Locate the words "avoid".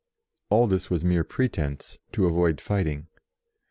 2.25-2.59